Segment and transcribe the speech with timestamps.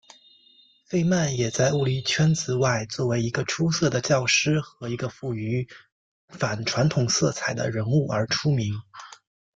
[0.87, 5.67] 费曼也在物理圈子外作为一个出色的教师和一个富于
[6.29, 8.81] 反传统色彩的人物而出名。